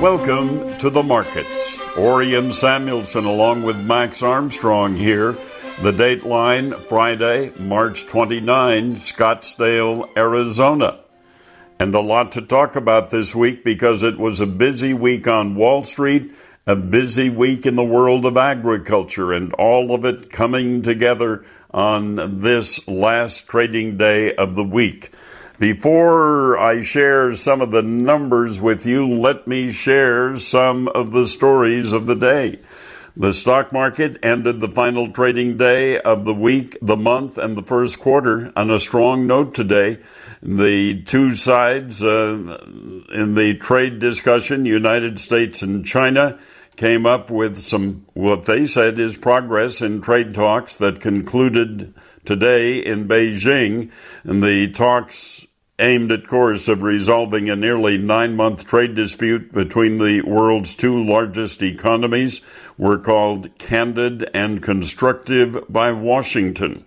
[0.00, 1.80] Welcome to the markets.
[1.96, 5.32] Orion Samuelson along with Max Armstrong here.
[5.80, 11.00] The dateline Friday, March 29, Scottsdale, Arizona.
[11.78, 15.54] And a lot to talk about this week because it was a busy week on
[15.54, 16.30] Wall Street,
[16.66, 21.42] a busy week in the world of agriculture, and all of it coming together
[21.72, 25.10] on this last trading day of the week.
[25.58, 31.26] Before I share some of the numbers with you, let me share some of the
[31.26, 32.58] stories of the day.
[33.16, 37.62] The stock market ended the final trading day of the week, the month, and the
[37.62, 40.00] first quarter on a strong note today.
[40.42, 42.58] The two sides uh,
[43.10, 46.38] in the trade discussion, United States and China,
[46.76, 51.94] came up with some, what they said is progress in trade talks that concluded
[52.24, 53.90] today in Beijing.
[54.24, 55.46] And the talks
[55.78, 61.04] aimed at course of resolving a nearly nine month trade dispute between the world's two
[61.04, 62.40] largest economies
[62.78, 66.84] were called candid and constructive by Washington.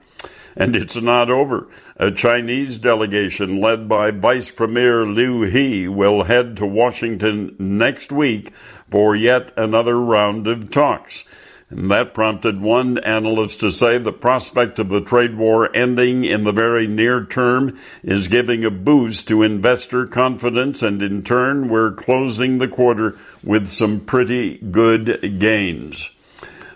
[0.60, 1.70] And it's not over.
[1.96, 8.52] A Chinese delegation led by Vice Premier Liu He will head to Washington next week
[8.92, 11.24] for yet another round of talks.
[11.70, 16.44] And that prompted one analyst to say the prospect of the trade war ending in
[16.44, 21.94] the very near term is giving a boost to investor confidence, and in turn, we're
[21.94, 26.10] closing the quarter with some pretty good gains.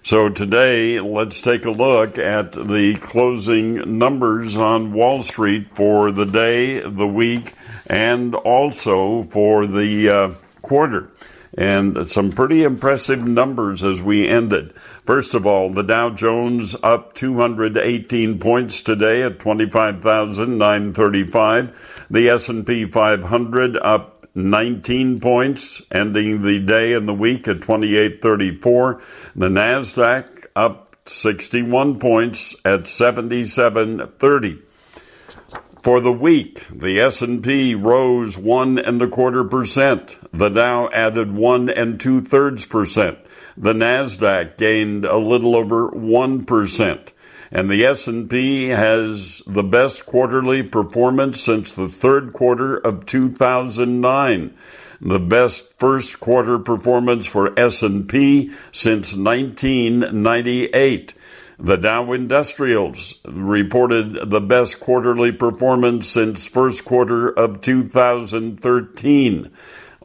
[0.06, 6.26] So today, let's take a look at the closing numbers on Wall Street for the
[6.26, 7.54] day, the week,
[7.88, 11.10] and also for the uh, quarter
[11.58, 14.74] and some pretty impressive numbers as we ended.
[15.06, 22.08] First of all, the Dow Jones up 218 points today at 25,935.
[22.10, 29.02] The S&P 500 up 19 points, ending the day and the week at 2834.
[29.36, 34.62] The Nasdaq up 61 points at 7730.
[35.84, 40.18] For the week, the S&P rose one and a quarter percent.
[40.32, 43.20] The Dow added one and two thirds percent.
[43.58, 47.12] The Nasdaq gained a little over one percent,
[47.54, 54.54] and the S&P has the best quarterly performance since the third quarter of 2009
[55.00, 61.14] the best first quarter performance for S&P since 1998
[61.60, 69.52] the Dow Industrials reported the best quarterly performance since first quarter of 2013.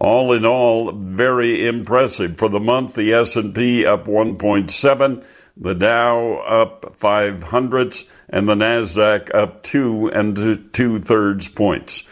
[0.00, 2.38] All in all, very impressive.
[2.38, 5.25] For the month, the S&P up 1.7,
[5.56, 12.04] the Dow up 5 hundredths, and the Nasdaq up two and two thirds points.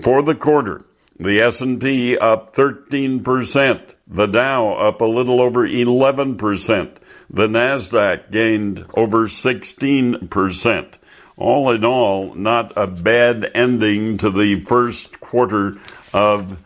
[0.00, 0.84] For the quarter,
[1.18, 6.96] the S&P up 13%, the Dow up a little over 11%,
[7.30, 10.94] the NASDAQ gained over 16%.
[11.36, 15.78] All in all, not a bad ending to the first quarter
[16.12, 16.58] of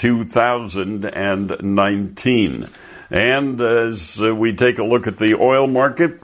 [0.00, 2.68] 2019.
[3.10, 6.18] And as uh, we take a look at the oil market,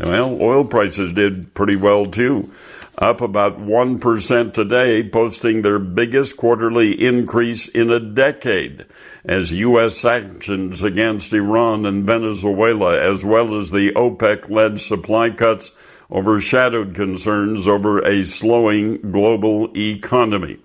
[0.00, 2.52] well, oil prices did pretty well too
[2.98, 8.84] up about 1% today, posting their biggest quarterly increase in a decade
[9.24, 9.96] as U.S.
[9.96, 15.72] sanctions against Iran and Venezuela, as well as the OPEC led supply cuts,
[16.10, 20.58] overshadowed concerns over a slowing global economy.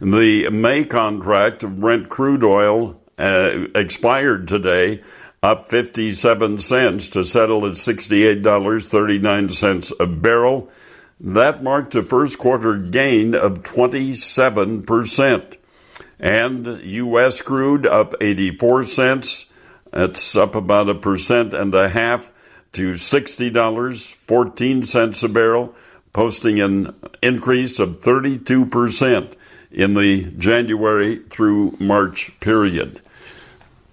[0.00, 5.02] The May contract of Brent crude oil uh, expired today,
[5.42, 10.70] up 57 cents to settle at $68.39 a barrel.
[11.20, 15.56] That marked a first quarter gain of 27%.
[16.18, 17.42] And U.S.
[17.42, 19.50] crude up 84 cents.
[19.92, 22.32] That's up about a percent and a half
[22.72, 25.74] to $60.14 a barrel,
[26.14, 29.34] posting an increase of 32%
[29.70, 33.00] in the January through March period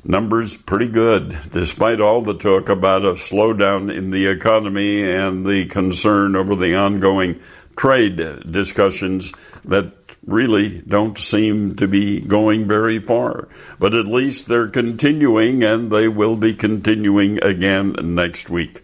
[0.07, 5.65] numbers pretty good, despite all the talk about a slowdown in the economy and the
[5.65, 7.39] concern over the ongoing
[7.75, 8.17] trade
[8.49, 9.33] discussions
[9.65, 9.91] that
[10.25, 13.47] really don't seem to be going very far.
[13.79, 18.83] But at least they're continuing, and they will be continuing again next week.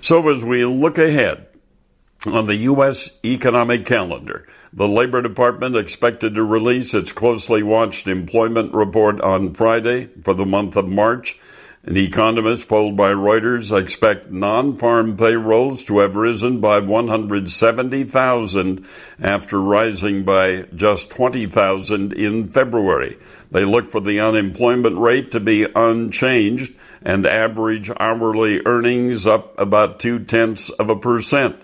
[0.00, 1.46] So as we look ahead
[2.26, 3.18] on the U.S.
[3.24, 10.08] economic calendar, the Labor Department expected to release its closely watched employment report on Friday
[10.24, 11.38] for the month of March.
[11.84, 18.86] And economists polled by Reuters expect non farm payrolls to have risen by 170,000
[19.20, 23.18] after rising by just 20,000 in February.
[23.50, 26.72] They look for the unemployment rate to be unchanged
[27.02, 31.60] and average hourly earnings up about two tenths of a percent.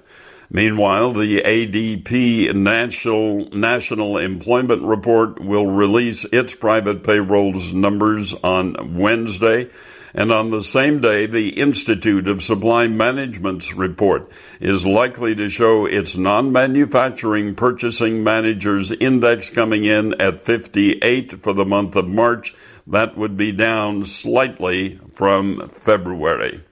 [0.51, 9.69] Meanwhile, the ADP National, National Employment Report will release its private payrolls numbers on Wednesday.
[10.15, 15.85] And on the same day, the Institute of Supply Management's report is likely to show
[15.85, 22.55] its non manufacturing purchasing managers index coming in at 58 for the month of March.
[22.87, 26.63] That would be down slightly from February.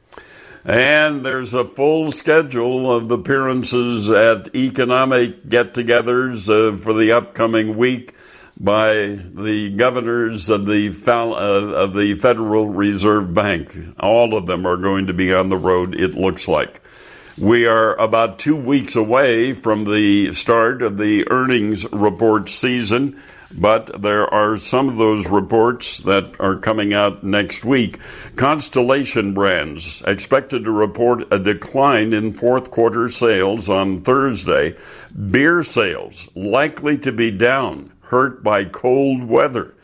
[0.66, 7.76] And there's a full schedule of appearances at economic get togethers uh, for the upcoming
[7.76, 8.14] week
[8.58, 13.78] by the governors of the, uh, of the Federal Reserve Bank.
[14.00, 16.82] All of them are going to be on the road, it looks like.
[17.38, 23.22] We are about two weeks away from the start of the earnings report season
[23.52, 27.98] but there are some of those reports that are coming out next week.
[28.37, 34.76] Constellation Brands expected to report a decline in fourth quarter sales on Thursday.
[35.31, 39.75] Beer sales likely to be down, hurt by cold weather.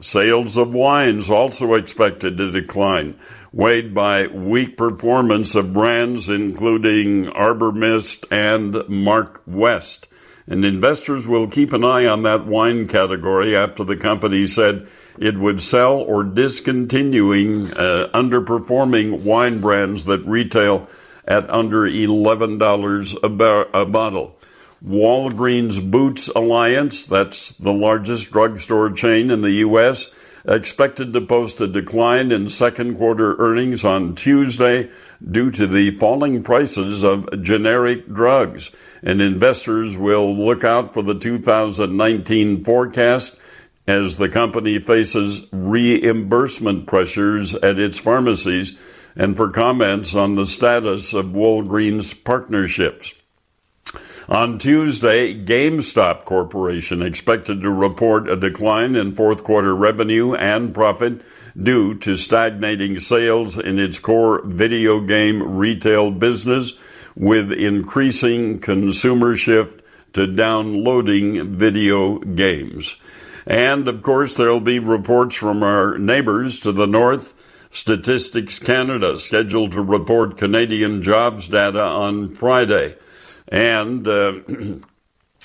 [0.00, 3.18] Sales of wines also expected to decline,
[3.50, 10.06] weighed by weak performance of brands including Arbor Mist and Mark West.
[10.48, 14.86] And investors will keep an eye on that wine category after the company said
[15.18, 20.88] it would sell or discontinuing uh, underperforming wine brands that retail
[21.26, 24.38] at under $11 a, bar- a bottle.
[24.84, 30.12] Walgreens Boots Alliance, that's the largest drugstore chain in the U.S.,
[30.44, 34.88] expected to post a decline in second quarter earnings on Tuesday
[35.30, 38.70] due to the falling prices of generic drugs.
[39.02, 43.38] And investors will look out for the 2019 forecast
[43.86, 48.76] as the company faces reimbursement pressures at its pharmacies
[49.14, 53.14] and for comments on the status of Walgreens partnerships.
[54.28, 61.22] On Tuesday, GameStop Corporation expected to report a decline in fourth quarter revenue and profit
[61.62, 66.72] due to stagnating sales in its core video game retail business
[67.14, 69.82] with increasing consumer shift
[70.12, 72.96] to downloading video games.
[73.46, 77.34] And of course, there'll be reports from our neighbors to the north.
[77.70, 82.96] Statistics Canada scheduled to report Canadian jobs data on Friday
[83.48, 84.40] and uh,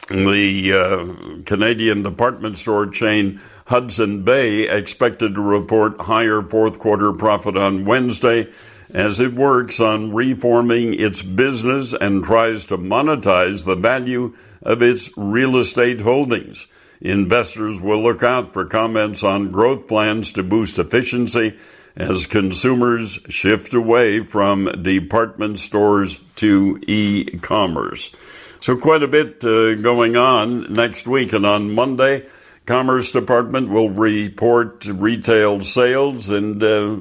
[0.09, 7.55] the uh, Canadian department store chain Hudson Bay expected to report higher fourth quarter profit
[7.55, 8.51] on Wednesday
[8.93, 15.09] as it works on reforming its business and tries to monetize the value of its
[15.17, 16.67] real estate holdings.
[16.99, 21.57] Investors will look out for comments on growth plans to boost efficiency
[21.95, 28.13] as consumers shift away from department stores to e commerce.
[28.61, 31.33] So, quite a bit uh, going on next week.
[31.33, 32.27] And on Monday,
[32.67, 36.97] Commerce Department will report retail sales, and uh,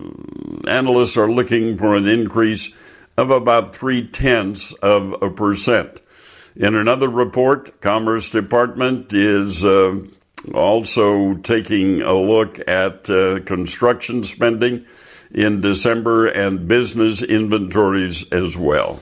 [0.67, 2.75] analysts are looking for an increase
[3.19, 6.01] of about three tenths of a percent.
[6.57, 10.01] In another report, Commerce Department is uh,
[10.55, 14.87] also taking a look at uh, construction spending
[15.31, 18.99] in December and business inventories as well.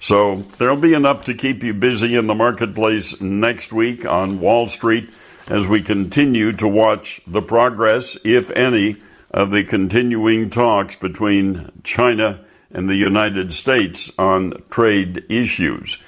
[0.00, 4.68] So there'll be enough to keep you busy in the marketplace next week on Wall
[4.68, 5.10] Street
[5.48, 8.96] as we continue to watch the progress, if any,
[9.30, 15.98] of the continuing talks between China and the United States on trade issues.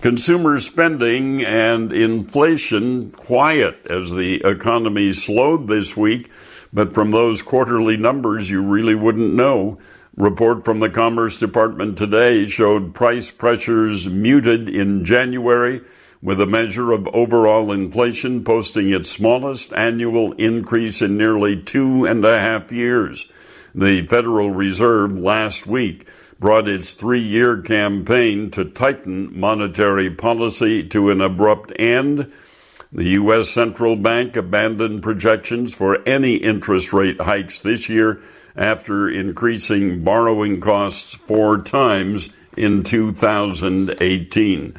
[0.00, 6.30] Consumer spending and inflation quiet as the economy slowed this week,
[6.72, 9.78] but from those quarterly numbers, you really wouldn't know.
[10.16, 15.80] Report from the Commerce Department today showed price pressures muted in January,
[16.20, 22.22] with a measure of overall inflation posting its smallest annual increase in nearly two and
[22.26, 23.26] a half years.
[23.74, 26.06] The Federal Reserve last week
[26.38, 32.30] brought its three year campaign to tighten monetary policy to an abrupt end.
[32.92, 33.48] The U.S.
[33.48, 38.20] Central Bank abandoned projections for any interest rate hikes this year
[38.56, 44.76] after increasing borrowing costs four times in 2018.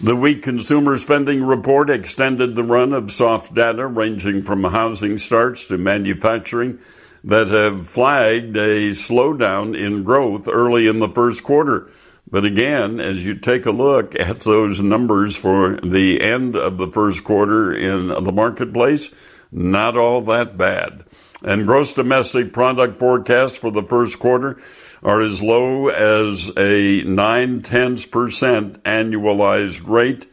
[0.00, 5.66] The weak consumer spending report extended the run of soft data ranging from housing starts
[5.66, 6.78] to manufacturing
[7.22, 11.88] that have flagged a slowdown in growth early in the first quarter.
[12.28, 16.88] But again, as you take a look at those numbers for the end of the
[16.88, 19.14] first quarter in the marketplace,
[19.52, 21.04] not all that bad.
[21.44, 24.58] And gross domestic product forecasts for the first quarter
[25.02, 30.28] are as low as a nine tenths percent annualized rate.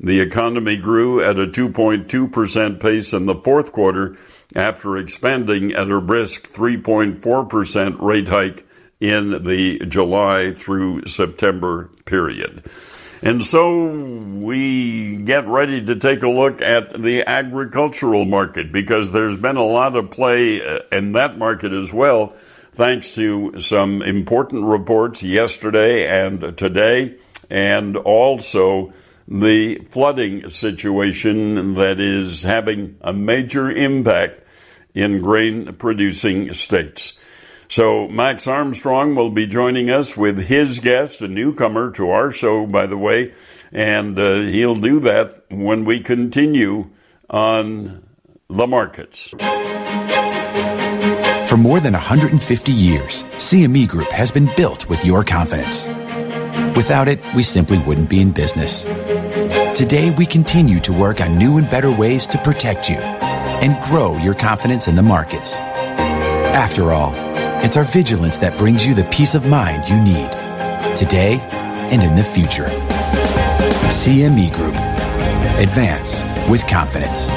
[0.00, 4.16] The economy grew at a 2.2% pace in the fourth quarter
[4.54, 8.66] after expanding at a brisk 3.4% rate hike
[9.00, 12.64] in the July through September period.
[13.22, 19.36] And so we get ready to take a look at the agricultural market because there's
[19.36, 22.34] been a lot of play uh, in that market as well,
[22.72, 27.16] thanks to some important reports yesterday and today,
[27.48, 28.92] and also
[29.26, 34.40] the flooding situation that is having a major impact
[34.94, 37.14] in grain producing states.
[37.74, 42.68] So, Max Armstrong will be joining us with his guest, a newcomer to our show,
[42.68, 43.34] by the way,
[43.72, 46.90] and uh, he'll do that when we continue
[47.28, 48.06] on
[48.48, 49.30] the markets.
[51.48, 55.88] For more than 150 years, CME Group has been built with your confidence.
[56.76, 58.84] Without it, we simply wouldn't be in business.
[59.76, 64.16] Today, we continue to work on new and better ways to protect you and grow
[64.18, 65.58] your confidence in the markets.
[65.58, 67.33] After all,
[67.64, 70.30] it's our vigilance that brings you the peace of mind you need
[70.94, 71.40] today
[71.90, 72.66] and in the future.
[73.88, 74.74] CME Group.
[75.58, 77.30] Advance with confidence.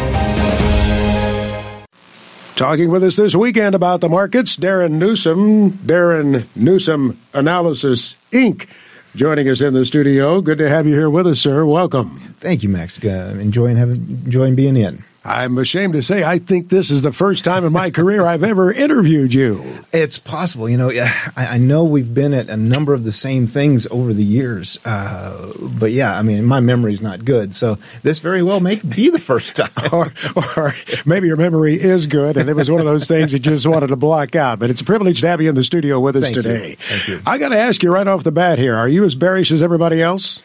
[2.58, 8.68] Talking with us this weekend about the markets, Darin Newsom, Darin Newsom Analysis Inc.
[9.16, 10.42] Joining us in the studio.
[10.42, 11.66] Good to have you here with us, sir.
[11.66, 12.20] Welcome.
[12.40, 13.04] Thank you, Max.
[13.04, 15.04] Uh, enjoying having enjoying being in.
[15.28, 18.44] I'm ashamed to say I think this is the first time in my career I've
[18.44, 19.62] ever interviewed you.
[19.92, 20.70] It's possible.
[20.70, 24.14] You know, I, I, know we've been at a number of the same things over
[24.14, 24.80] the years.
[24.86, 27.56] Uh, but yeah, I mean, my memory's not good.
[27.56, 29.70] So this very well may be the first time.
[29.92, 30.14] or,
[30.56, 30.74] or
[31.06, 33.68] maybe your memory is good and it was one of those things that you just
[33.68, 34.60] wanted to block out.
[34.60, 36.70] But it's a privilege to have you in the studio with us Thank today.
[36.70, 36.76] You.
[36.78, 37.22] Thank you.
[37.26, 39.62] I got to ask you right off the bat here are you as bearish as
[39.62, 40.42] everybody else?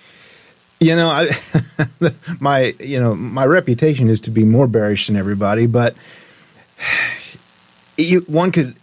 [0.83, 1.29] You know, I,
[2.41, 5.95] my you know my reputation is to be more bearish than everybody, but
[7.97, 8.75] you, one could,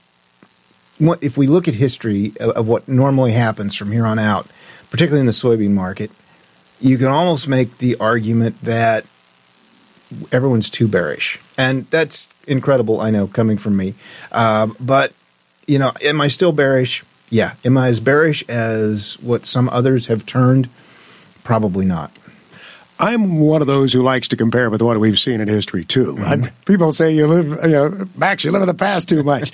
[1.20, 4.48] if we look at history of, what normally happens from here on out,
[4.90, 6.10] particularly in the soybean market,
[6.80, 9.06] you can almost make the argument that
[10.32, 13.02] everyone's too bearish, and that's incredible.
[13.02, 13.94] I know coming from me,
[14.32, 15.12] uh, but
[15.68, 17.04] you know, am I still bearish?
[17.30, 17.56] Yeah.
[17.66, 20.70] Am I as bearish as what some others have turned?
[21.50, 22.12] Probably not.
[23.00, 26.14] I'm one of those who likes to compare with what we've seen in history too.
[26.14, 26.46] Mm-hmm.
[26.66, 29.52] people say you live, you know, Max, you live in the past too much.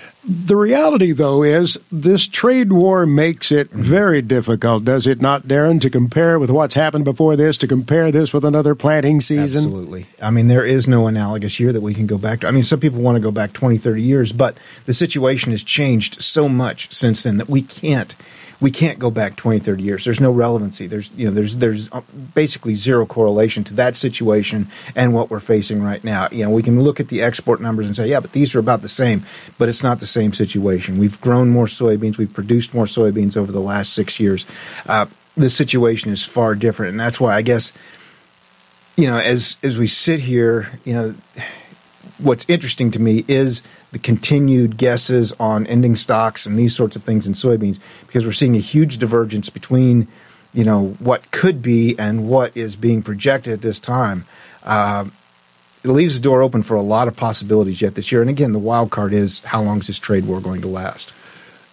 [0.28, 3.80] the reality, though, is this trade war makes it mm-hmm.
[3.80, 8.12] very difficult, does it not, Darin, to compare with what's happened before this, to compare
[8.12, 9.64] this with another planting season?
[9.64, 10.04] Absolutely.
[10.22, 12.48] I mean, there is no analogous year that we can go back to.
[12.48, 15.62] I mean, some people want to go back 20, 30 years, but the situation has
[15.62, 18.14] changed so much since then that we can't
[18.60, 20.04] we can't go back 20, 30 years.
[20.04, 20.86] There's no relevancy.
[20.86, 22.00] There's you know there's there's uh,
[22.34, 26.28] basically zero correlation to that situation and what we're facing right now.
[26.32, 28.58] You know, we can look at the export numbers and say, yeah, but these are
[28.58, 29.22] about the same,
[29.58, 30.98] but it's not the same situation.
[30.98, 32.18] We've grown more soybeans.
[32.18, 34.44] We've produced more soybeans over the last six years.
[34.86, 37.72] Uh, the situation is far different, and that's why I guess
[38.96, 41.14] you know as as we sit here, you know
[42.18, 47.02] what's interesting to me is the continued guesses on ending stocks and these sorts of
[47.02, 50.06] things in soybeans because we're seeing a huge divergence between
[50.52, 54.24] you know what could be and what is being projected at this time.
[54.64, 55.06] Uh,
[55.84, 58.20] it leaves the door open for a lot of possibilities yet this year.
[58.20, 61.14] And again, the wild card is how long is this trade war going to last?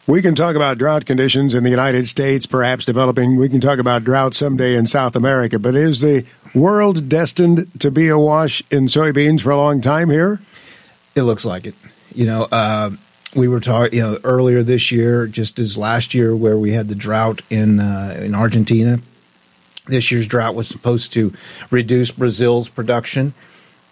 [0.07, 3.38] We can talk about drought conditions in the United States, perhaps developing.
[3.38, 5.57] We can talk about drought someday in South America.
[5.57, 10.39] But is the world destined to be awash in soybeans for a long time here?
[11.15, 11.74] It looks like it.
[12.15, 12.91] You know, uh,
[13.36, 16.88] we were talking, you know, earlier this year, just as last year, where we had
[16.88, 19.00] the drought in uh, in Argentina.
[19.88, 21.34] This year's drought was supposed to
[21.69, 23.34] reduce Brazil's production.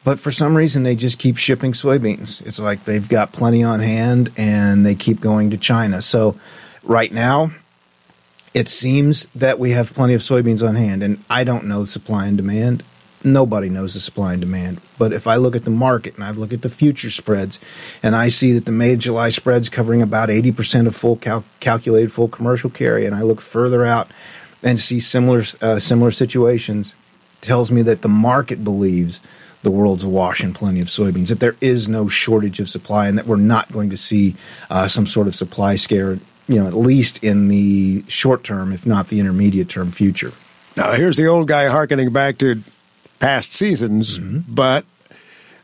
[0.03, 2.45] But for some reason, they just keep shipping soybeans.
[2.45, 6.01] It's like they've got plenty on hand and they keep going to China.
[6.01, 6.35] So,
[6.83, 7.51] right now,
[8.53, 11.03] it seems that we have plenty of soybeans on hand.
[11.03, 12.83] And I don't know supply and demand.
[13.23, 14.81] Nobody knows the supply and demand.
[14.97, 17.59] But if I look at the market and I look at the future spreads
[18.01, 22.11] and I see that the May July spreads covering about 80% of full cal- calculated
[22.11, 24.09] full commercial carry, and I look further out
[24.61, 26.93] and see similar, uh, similar situations,
[27.41, 29.19] tells me that the market believes
[29.63, 33.17] the world's awash in plenty of soybeans, that there is no shortage of supply, and
[33.17, 34.35] that we're not going to see
[34.69, 38.85] uh, some sort of supply scare, you know, at least in the short term, if
[38.85, 40.33] not the intermediate term future.
[40.75, 42.61] Now, here's the old guy harkening back to
[43.23, 44.39] past seasons, mm-hmm.
[44.53, 44.83] but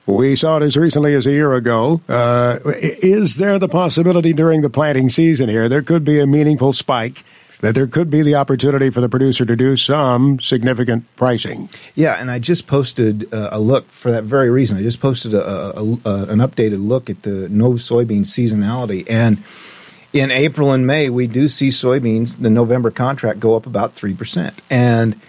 [0.06, 2.00] we saw it as recently as a year ago.
[2.08, 6.72] Uh, is there the possibility during the planting season here there could be a meaningful
[6.72, 7.26] spike?
[7.60, 11.68] That there could be the opportunity for the producer to do some significant pricing.
[11.94, 14.78] Yeah, and I just posted uh, a look for that very reason.
[14.78, 19.44] I just posted a, a, a, an updated look at the no soybean seasonality, and
[20.14, 24.58] in April and May, we do see soybeans, the November contract, go up about 3%.
[24.70, 25.20] And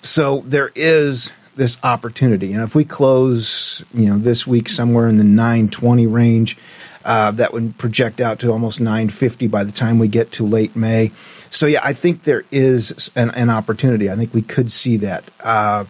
[0.00, 2.52] so there is this opportunity.
[2.54, 6.56] And if we close, you know, this week somewhere in the 920 range,
[7.04, 10.74] uh, that would project out to almost 950 by the time we get to late
[10.74, 11.10] May.
[11.50, 14.10] So yeah, I think there is an, an opportunity.
[14.10, 15.24] I think we could see that.
[15.42, 15.84] Uh,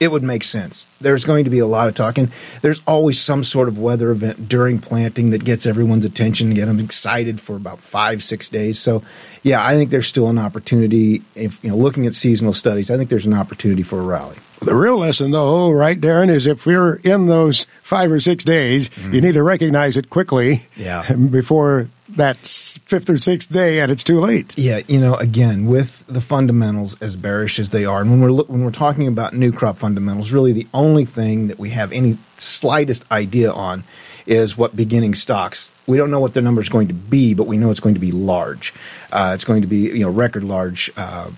[0.00, 0.88] it would make sense.
[1.00, 2.32] There's going to be a lot of talking.
[2.60, 6.66] There's always some sort of weather event during planting that gets everyone's attention, and get
[6.66, 8.80] them excited for about five, six days.
[8.80, 9.04] So,
[9.44, 11.22] yeah, I think there's still an opportunity.
[11.36, 14.38] If you know, looking at seasonal studies, I think there's an opportunity for a rally.
[14.62, 18.90] The real lesson, though, right, Darin, is if we're in those five or six days,
[18.90, 19.12] mm.
[19.12, 21.10] you need to recognize it quickly yeah.
[21.30, 24.56] before that fifth or sixth day and it's too late.
[24.56, 28.44] Yeah, you know, again, with the fundamentals as bearish as they are, and when we're
[28.44, 32.18] when we're talking about new crop fundamentals, really the only thing that we have any
[32.36, 33.84] slightest idea on
[34.26, 35.72] is what beginning stocks.
[35.86, 37.94] We don't know what their number is going to be, but we know it's going
[37.94, 38.72] to be large.
[39.10, 40.90] Uh, it's going to be you know record large.
[40.96, 41.30] Uh,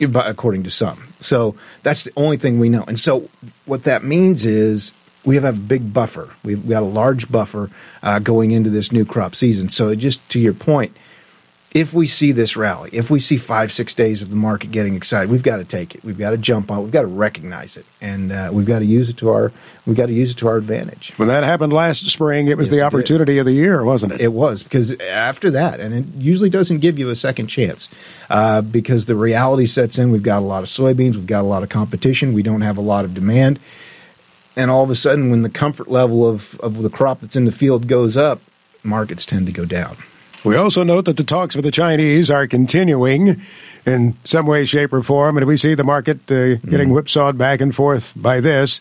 [0.00, 1.12] according to some.
[1.18, 2.84] So that's the only thing we know.
[2.86, 3.28] And so
[3.66, 6.30] what that means is we have a big buffer.
[6.42, 7.70] We've got a large buffer
[8.02, 9.68] uh, going into this new crop season.
[9.68, 10.96] So, just to your point,
[11.72, 14.96] if we see this rally, if we see five, six days of the market getting
[14.96, 16.04] excited, we've got to take it.
[16.04, 16.78] We've got to jump on.
[16.78, 16.82] it.
[16.82, 19.52] We've got to recognize it, and uh, we've got to use it to our.
[19.86, 21.12] We've got to use it to our advantage.
[21.16, 24.20] When that happened last spring, it was yes, the opportunity of the year, wasn't it?
[24.20, 27.88] It was because after that, and it usually doesn't give you a second chance
[28.28, 30.10] uh, because the reality sets in.
[30.10, 31.14] We've got a lot of soybeans.
[31.14, 32.32] We've got a lot of competition.
[32.32, 33.60] We don't have a lot of demand
[34.56, 37.44] and all of a sudden, when the comfort level of, of the crop that's in
[37.44, 38.40] the field goes up,
[38.82, 39.96] markets tend to go down.
[40.44, 43.40] We also note that the talks with the Chinese are continuing
[43.86, 46.94] in some way, shape, or form, and we see the market uh, getting mm.
[46.94, 48.80] whipsawed back and forth by this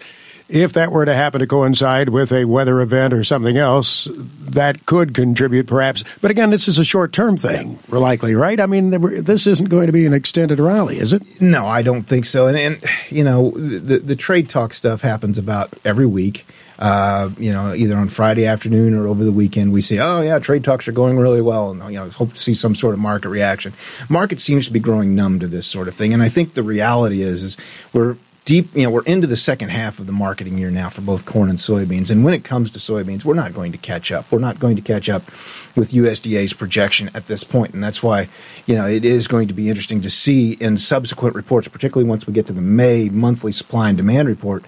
[0.50, 4.86] if that were to happen to coincide with a weather event or something else, that
[4.86, 6.04] could contribute perhaps.
[6.22, 8.60] But again, this is a short term thing, likely, right?
[8.60, 8.89] I mean,
[9.24, 11.39] this isn't going to be an extended rally, is it?
[11.39, 12.48] No, I don't think so.
[12.48, 16.45] And, and you know, the, the trade talk stuff happens about every week.
[16.80, 20.39] Uh, you know, either on Friday afternoon or over the weekend, we see, oh yeah,
[20.39, 23.02] trade talks are going really well, and you know, hope to see some sort of
[23.02, 23.74] market reaction.
[24.08, 26.63] Market seems to be growing numb to this sort of thing, and I think the
[26.63, 27.58] reality is, is
[27.94, 28.15] we're
[28.50, 31.24] deep, you know, we're into the second half of the marketing year now for both
[31.24, 32.10] corn and soybeans.
[32.10, 34.32] And when it comes to soybeans, we're not going to catch up.
[34.32, 35.28] We're not going to catch up
[35.76, 37.76] with USDA's projection at this point.
[37.76, 38.28] And that's why,
[38.65, 42.26] you know, it is going to be interesting to see in subsequent reports, particularly once
[42.26, 44.65] we get to the May monthly supply and demand report,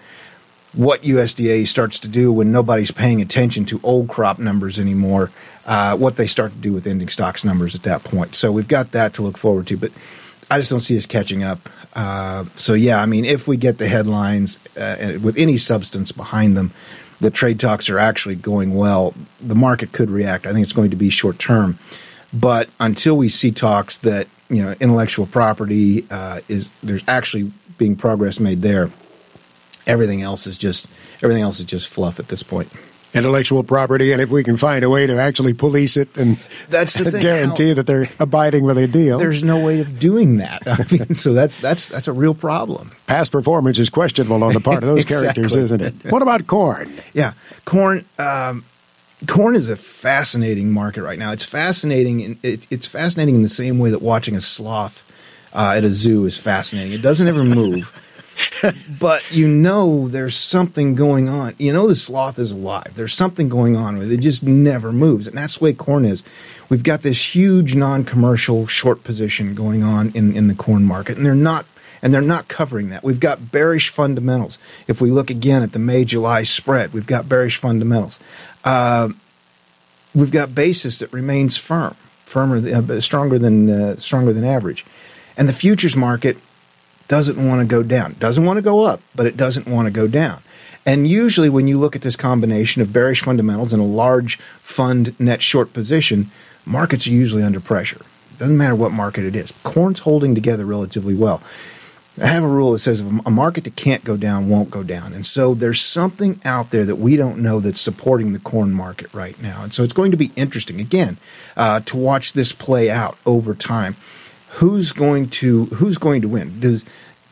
[0.73, 5.31] what USDA starts to do when nobody's paying attention to old crop numbers anymore,
[5.65, 8.36] uh, what they start to do with ending stocks numbers at that point.
[8.36, 9.77] So we've got that to look forward to.
[9.77, 9.91] But
[10.49, 11.69] I just don't see us catching up.
[11.93, 16.55] Uh, so yeah, I mean, if we get the headlines uh, with any substance behind
[16.55, 16.71] them,
[17.19, 19.13] the trade talks are actually going well.
[19.39, 20.45] The market could react.
[20.45, 21.77] I think it's going to be short term,
[22.34, 27.95] but until we see talks that you know intellectual property uh, is there's actually being
[27.95, 28.89] progress made there,
[29.88, 30.88] everything else is just
[31.24, 32.72] everything else is just fluff at this point
[33.13, 36.38] intellectual property, and if we can find a way to actually police it and
[36.70, 39.20] that's the guarantee How, that they're abiding with a deal.
[39.20, 40.63] There's no way of doing that.
[40.65, 42.91] I mean, so that's that's that's a real problem.
[43.08, 45.44] Past performance is questionable on the part of those exactly.
[45.44, 46.12] characters, isn't it?
[46.12, 46.91] What about corn?
[47.13, 47.34] Yeah,
[47.65, 48.06] corn.
[48.17, 48.65] Um,
[49.28, 51.32] corn is a fascinating market right now.
[51.32, 52.39] It's fascinating.
[52.44, 55.08] It, it's fascinating in the same way that watching a sloth
[55.54, 56.94] uh, at a zoo is fascinating.
[56.94, 57.91] It doesn't ever move.
[58.99, 61.56] but you know there's something going on.
[61.58, 62.93] You know the sloth is alive.
[62.95, 64.15] There's something going on with it.
[64.15, 65.27] It just never moves.
[65.27, 66.23] And that's the way corn is.
[66.69, 71.25] We've got this huge non-commercial short position going on in, in the corn market, and
[71.25, 71.65] they're not
[72.01, 73.04] and they're not covering that.
[73.04, 74.58] We've got bearish fundamentals.
[74.88, 78.19] If we look again at the May July spread, we've got bearish fundamentals.
[78.63, 79.10] Uh,
[80.15, 84.86] we've got basis that remains firm, firmer, uh, stronger than uh, stronger than average,
[85.38, 86.38] and the futures market
[87.12, 88.15] doesn't want to go down.
[88.19, 90.41] Doesn't want to go up, but it doesn't want to go down.
[90.86, 95.19] And usually, when you look at this combination of bearish fundamentals and a large fund
[95.19, 96.32] net short position,
[96.65, 98.00] markets are usually under pressure.
[98.38, 99.52] Doesn't matter what market it is.
[99.62, 101.43] Corn's holding together relatively well.
[102.17, 105.12] I have a rule that says a market that can't go down won't go down.
[105.12, 109.13] And so there's something out there that we don't know that's supporting the corn market
[109.13, 109.63] right now.
[109.63, 111.17] And so it's going to be interesting, again,
[111.58, 113.97] uh, to watch this play out over time.
[114.55, 116.59] Who's going to who's going to win?
[116.59, 116.83] Does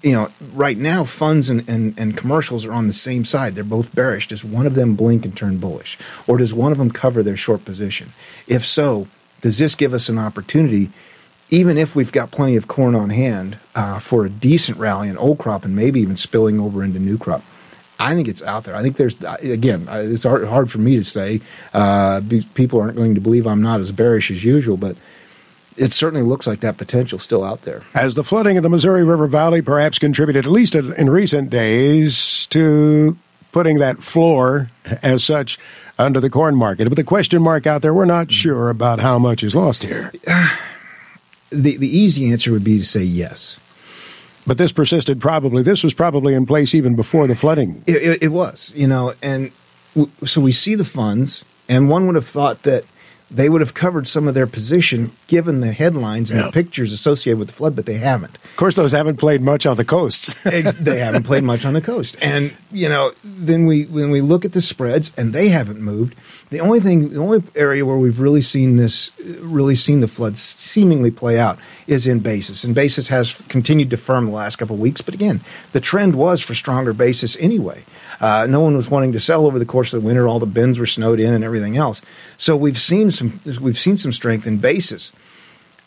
[0.02, 3.54] you know, right now funds and, and, and commercials are on the same side.
[3.54, 4.30] They're both bearish.
[4.30, 5.98] Does one of them blink and turn bullish?
[6.26, 8.14] Or does one of them cover their short position?
[8.48, 9.10] If so,
[9.42, 10.90] does this give us an opportunity
[11.52, 15.18] even if we've got plenty of corn on hand uh, for a decent rally in
[15.18, 17.44] old crop and maybe even spilling over into new crop.
[18.00, 18.76] I think it's out there.
[18.76, 21.42] I think there's again, it's hard, for me to say.
[21.74, 22.22] Uh,
[22.54, 24.96] people aren't going to believe I'm not as bearish as usual, but
[25.80, 27.84] it certainly looks like that potential still out there.
[27.94, 32.46] As the flooding of the Missouri River Valley perhaps contributed, at least in recent days,
[32.48, 33.18] to
[33.52, 34.70] putting that floor
[35.02, 35.58] as such
[35.98, 36.90] under the corn market.
[36.90, 38.32] But the question mark out there, we're not mm.
[38.32, 40.12] sure about how much is lost here.
[41.50, 43.60] the, the easy answer would be to say yes.
[44.46, 47.84] But this persisted probably, this was probably in place even before the flooding.
[47.88, 49.52] It, it, it was, you know, and
[49.96, 52.84] w- so we see the funds, and one would have thought that–
[53.32, 56.46] they would have covered some of their position given the headlines and yeah.
[56.48, 58.38] the pictures associated with the flood, but they haven't.
[58.38, 60.44] Of course, those haven't played much on the coast.
[60.44, 64.46] they haven't played much on the coast, and you know, then we when we look
[64.46, 66.16] at the spreads, and they haven't moved.
[66.50, 70.42] The only thing, the only area where we've really seen this, really seen the floods
[70.42, 74.76] seemingly play out, is in basis, and basis has continued to firm the last couple
[74.76, 75.02] of weeks.
[75.02, 77.84] But again, the trend was for stronger basis anyway.
[78.22, 80.28] Uh, no one was wanting to sell over the course of the winter.
[80.28, 82.02] All the bins were snowed in and everything else.
[82.38, 85.12] So we've seen some we've seen some strength in basis.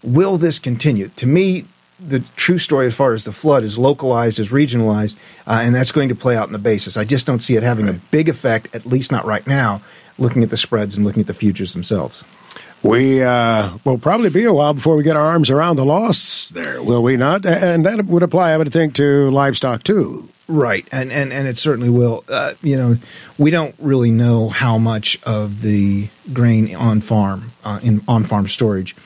[0.03, 1.09] Will this continue?
[1.17, 1.67] To me,
[2.05, 5.17] the true story as far as the flood is localized, is regionalized,
[5.47, 6.97] uh, and that's going to play out in the basis.
[6.97, 7.95] I just don't see it having right.
[7.95, 9.83] a big effect, at least not right now,
[10.19, 12.25] looking at the spreads and looking at the futures themselves.
[12.83, 16.49] We uh, will probably be a while before we get our arms around the loss
[16.51, 17.47] there, will we not?
[17.47, 20.29] And that would apply, I would think, to livestock too.
[20.49, 22.25] Right, and and and it certainly will.
[22.29, 22.97] Uh, you know,
[23.39, 28.49] we don't really know how much of the grain on farm uh, in on farm
[28.49, 28.97] storage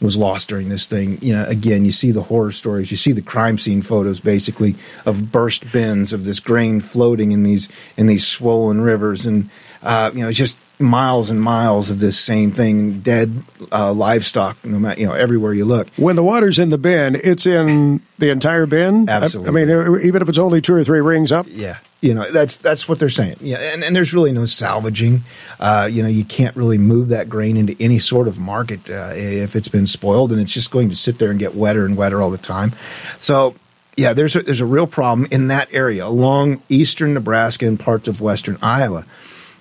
[0.00, 1.18] was lost during this thing.
[1.20, 4.74] You know, again, you see the horror stories, you see the crime scene photos, basically
[5.04, 9.50] of burst bins of this grain floating in these in these swollen rivers, and
[9.82, 14.78] uh, you know, just miles and miles of this same thing, dead uh, livestock, no
[14.78, 15.88] matter you know everywhere you look.
[15.96, 19.08] When the water's in the bin, it's in the entire bin.
[19.08, 19.60] Absolutely.
[19.60, 21.46] I, I mean, even if it's only two or three rings up.
[21.48, 21.78] Yeah.
[22.02, 23.36] You know that's that's what they're saying.
[23.40, 25.22] Yeah, and, and there's really no salvaging.
[25.58, 29.12] Uh, you know, you can't really move that grain into any sort of market uh,
[29.14, 31.96] if it's been spoiled, and it's just going to sit there and get wetter and
[31.96, 32.74] wetter all the time.
[33.18, 33.54] So
[33.96, 38.08] yeah, there's a, there's a real problem in that area along eastern Nebraska and parts
[38.08, 39.06] of western Iowa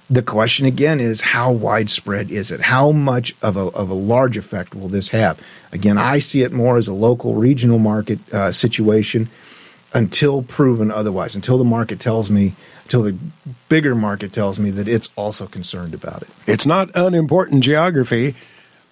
[0.10, 2.62] the question again is how widespread is it?
[2.62, 5.42] How much of a, of a large effect will this have?
[5.72, 9.30] Again, I see it more as a local, regional market uh, situation
[9.94, 13.18] until proven otherwise, until the market tells me, until the
[13.70, 16.30] bigger market tells me that it's also concerned about it.
[16.46, 18.36] It's not unimportant geography.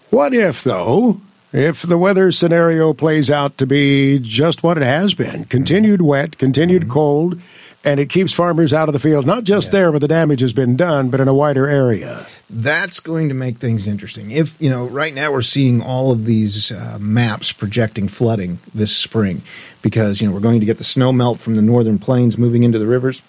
[0.10, 1.22] What if, though,
[1.52, 6.38] if the weather scenario plays out to be just what it has been continued wet,
[6.38, 6.92] continued mm-hmm.
[6.92, 7.42] cold,
[7.86, 9.80] and it keeps farmers out of the field, not just yeah.
[9.80, 12.26] there where the damage has been done, but in a wider area.
[12.50, 14.32] That's going to make things interesting.
[14.32, 18.96] If, you know, right now we're seeing all of these uh, maps projecting flooding this
[18.96, 19.42] spring
[19.82, 22.64] because, you know, we're going to get the snow melt from the northern plains moving
[22.64, 23.22] into the rivers.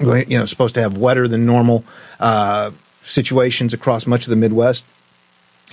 [0.00, 1.84] We're, you know, supposed to have wetter than normal
[2.20, 2.70] uh,
[3.02, 4.84] situations across much of the Midwest.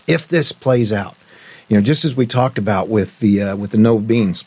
[0.07, 1.15] If this plays out,
[1.69, 4.43] you know, just as we talked about with the uh, with the no beans,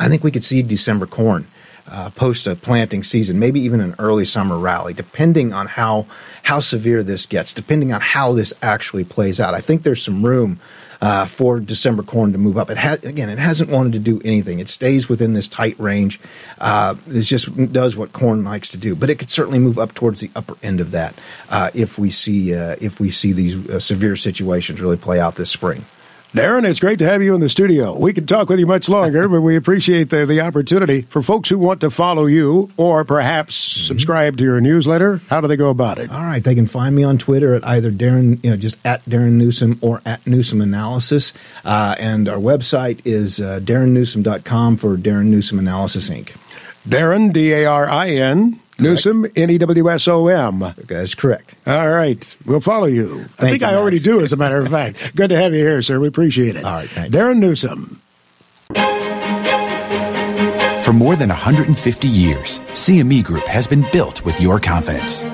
[0.00, 1.46] I think we could see December corn
[1.90, 6.06] uh, post a planting season, maybe even an early summer rally, depending on how
[6.44, 9.54] how severe this gets, depending on how this actually plays out.
[9.54, 10.60] I think there's some room
[11.00, 12.70] uh, for December corn to move up.
[12.70, 14.58] It ha- again, it hasn't wanted to do anything.
[14.58, 16.20] It stays within this tight range.
[16.58, 19.94] Uh, it just does what corn likes to do, but it could certainly move up
[19.94, 21.14] towards the upper end of that
[21.50, 25.36] uh, if we see uh, if we see these uh, severe situations really play out
[25.36, 25.84] this spring.
[26.36, 27.96] Darin, it's great to have you in the studio.
[27.96, 31.00] We could talk with you much longer, but we appreciate the, the opportunity.
[31.08, 33.86] For folks who want to follow you or perhaps mm-hmm.
[33.86, 36.10] subscribe to your newsletter, how do they go about it?
[36.10, 39.02] All right, they can find me on Twitter at either Darin, you know, just at
[39.08, 41.32] Darin Newsom or at Newsom Analysis.
[41.64, 46.36] Uh, and our website is uh, darinnewsom.com for Darin Newsom Analysis Inc.
[46.86, 50.58] Darin, D A R I N, Newsom, N E W S O M.
[50.76, 51.54] That's correct.
[51.66, 52.36] All right.
[52.44, 53.24] We'll follow you.
[53.24, 55.16] Thank I think you, I already do, as a matter of fact.
[55.16, 55.98] Good to have you here, sir.
[55.98, 56.64] We appreciate it.
[56.64, 56.88] All right.
[56.88, 57.10] Thanks.
[57.10, 58.00] Darin Newsom.
[60.82, 65.24] For more than 150 years, CME Group has been built with your confidence.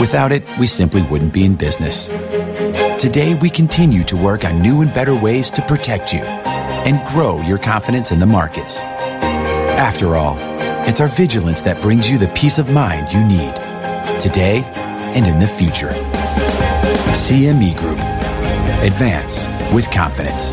[0.00, 2.08] Without it, we simply wouldn't be in business.
[3.00, 7.40] Today, we continue to work on new and better ways to protect you and grow
[7.42, 8.82] your confidence in the markets.
[8.82, 10.36] After all,
[10.86, 13.54] it's our vigilance that brings you the peace of mind you need
[14.20, 14.62] today
[15.14, 15.88] and in the future.
[17.14, 17.98] CME Group.
[18.82, 20.52] Advance with confidence.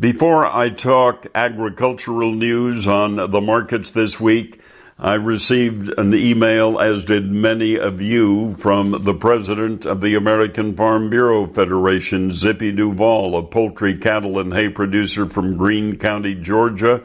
[0.00, 4.60] Before I talk agricultural news on the markets this week,
[4.98, 10.74] I received an email, as did many of you, from the president of the American
[10.74, 17.02] Farm Bureau Federation, Zippy Duvall, a poultry, cattle, and hay producer from Greene County, Georgia,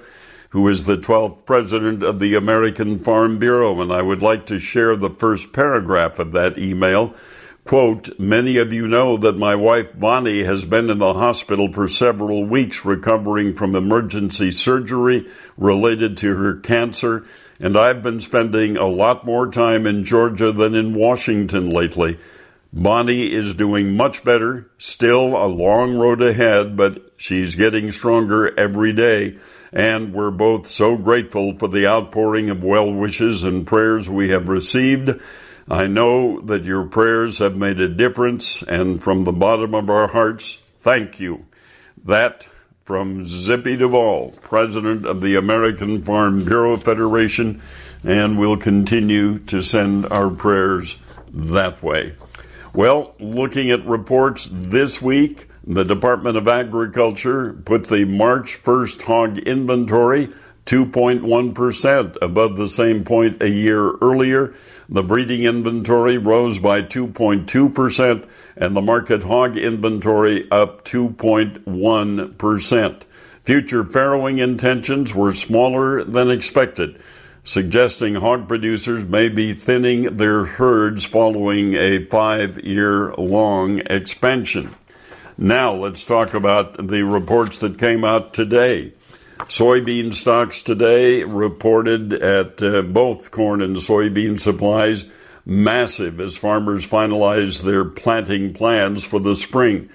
[0.51, 3.81] who is the 12th president of the American Farm Bureau.
[3.81, 7.13] And I would like to share the first paragraph of that email.
[7.65, 11.87] Quote, many of you know that my wife Bonnie has been in the hospital for
[11.87, 17.23] several weeks recovering from emergency surgery related to her cancer
[17.61, 22.17] and I've been spending a lot more time in Georgia than in Washington lately.
[22.73, 28.93] Bonnie is doing much better, still a long road ahead, but she's getting stronger every
[28.93, 29.37] day.
[29.73, 34.49] And we're both so grateful for the outpouring of well wishes and prayers we have
[34.49, 35.19] received.
[35.69, 40.07] I know that your prayers have made a difference, and from the bottom of our
[40.07, 41.45] hearts, thank you.
[42.03, 42.47] That
[42.83, 47.61] from Zippy Duvall, president of the American Farm Bureau Federation,
[48.03, 50.97] and we'll continue to send our prayers
[51.31, 52.15] that way.
[52.73, 59.37] Well, looking at reports this week, the Department of Agriculture put the March 1st hog
[59.37, 60.29] inventory
[60.65, 64.53] 2.1% above the same point a year earlier.
[64.89, 73.03] The breeding inventory rose by 2.2%, and the market hog inventory up 2.1%.
[73.43, 77.01] Future farrowing intentions were smaller than expected,
[77.43, 84.69] suggesting hog producers may be thinning their herds following a five year long expansion.
[85.41, 88.93] Now, let's talk about the reports that came out today.
[89.39, 95.05] Soybean stocks today reported at uh, both corn and soybean supplies
[95.43, 99.89] massive as farmers finalize their planting plans for the spring.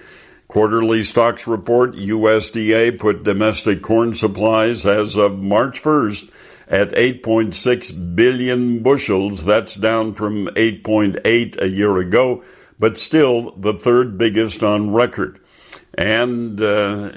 [0.49, 6.29] Quarterly stocks report USDA put domestic corn supplies as of March 1st
[6.67, 9.45] at 8.6 billion bushels.
[9.45, 12.43] That's down from 8.8 a year ago,
[12.79, 15.39] but still the third biggest on record
[15.97, 17.09] and uh,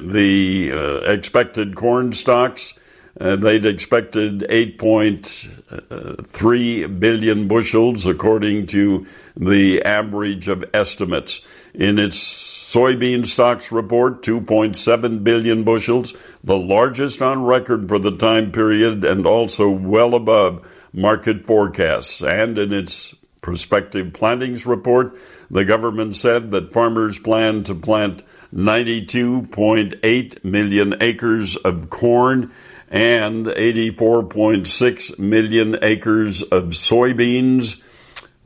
[0.00, 2.78] the uh, expected corn stocks.
[3.18, 11.40] Uh, they'd expected 8.3 billion bushels, according to the average of estimates.
[11.72, 16.12] In its soybean stocks report, 2.7 billion bushels,
[16.44, 22.22] the largest on record for the time period and also well above market forecasts.
[22.22, 23.14] And in its
[23.46, 25.16] prospective plantings report,
[25.48, 32.50] the government said that farmers plan to plant 92.8 million acres of corn
[32.90, 37.80] and 84.6 million acres of soybeans.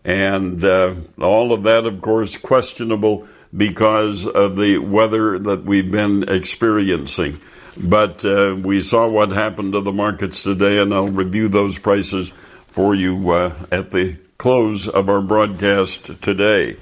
[0.05, 6.29] And uh, all of that, of course, questionable because of the weather that we've been
[6.29, 7.41] experiencing.
[7.75, 12.33] But uh, we saw what happened to the markets today, and I'll review those prices
[12.67, 16.75] for you uh, at the close of our broadcast today.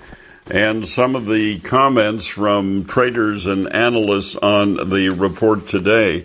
[0.48, 6.24] And some of the comments from traders and analysts on the report today.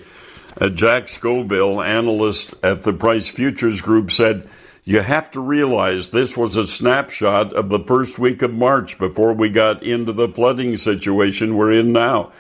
[0.62, 4.48] Uh, Jack Scoville, analyst at the Price Futures Group, said,
[4.84, 9.34] You have to realize this was a snapshot of the first week of March before
[9.34, 12.32] we got into the flooding situation we're in now.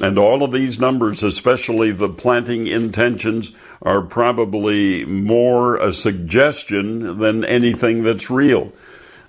[0.00, 7.44] And all of these numbers, especially the planting intentions, are probably more a suggestion than
[7.44, 8.72] anything that's real.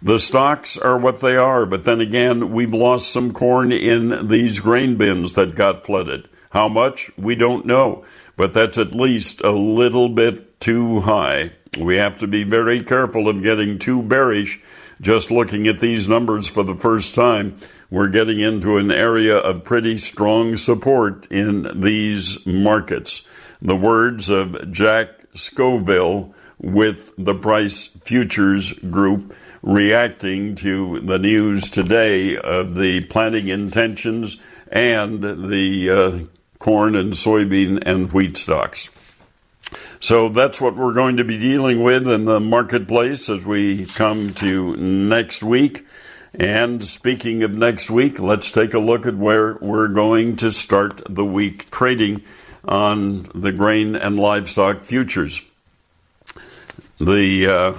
[0.02, 4.60] The stocks are what they are, but then again, we've lost some corn in these
[4.60, 6.28] grain bins that got flooded.
[6.52, 7.12] How much?
[7.18, 8.04] We don't know,
[8.36, 11.52] but that's at least a little bit too high.
[11.80, 14.60] We have to be very careful of getting too bearish
[15.02, 17.58] just looking at these numbers for the first time,
[17.90, 23.24] we're getting into an area of pretty strong support in these markets.
[23.62, 32.38] The words of Jack Scoville with the Price Futures Group reacting to the news today
[32.38, 34.38] of the planting intentions
[34.72, 36.20] and the uh,
[36.60, 38.90] corn and soybean and wheat stocks.
[40.04, 44.34] So that's what we're going to be dealing with in the marketplace as we come
[44.34, 45.86] to next week.
[46.34, 51.04] And speaking of next week, let's take a look at where we're going to start
[51.08, 52.24] the week trading
[52.66, 55.44] on the grain and livestock futures.
[57.00, 57.78] The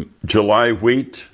[0.00, 1.28] uh, July wheat,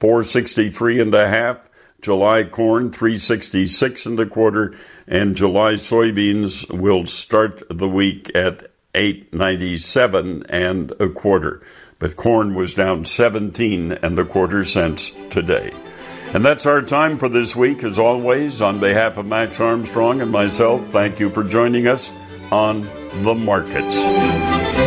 [0.00, 1.58] 463 and a half.
[2.00, 4.74] July corn 366 and a quarter,
[5.06, 11.62] and July soybeans will start the week at 897 and a quarter.
[11.98, 15.72] But corn was down 17 and a quarter cents today.
[16.34, 17.84] And that's our time for this week.
[17.84, 22.10] As always, on behalf of Max Armstrong and myself, thank you for joining us
[22.50, 22.82] on
[23.22, 24.81] The Markets.